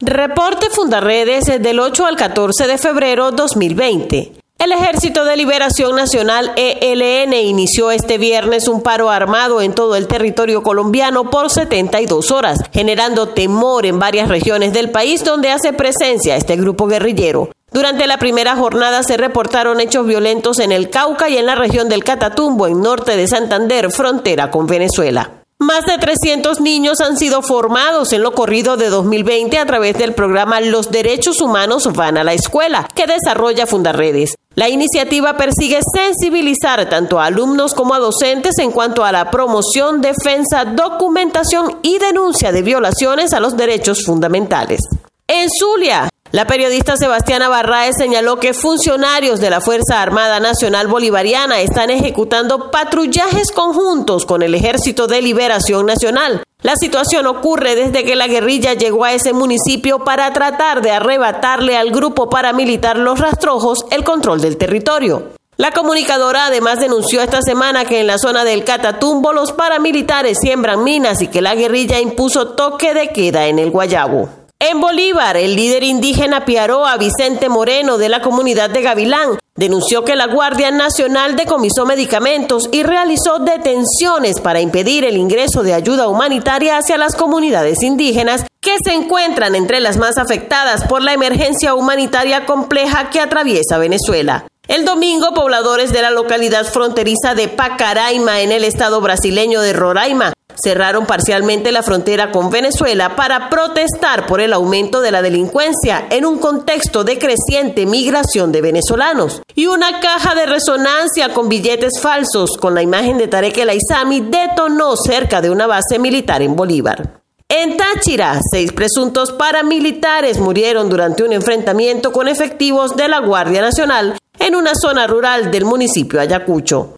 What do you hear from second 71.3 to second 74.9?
la guerrilla impuso toque de queda en el Guayabo. En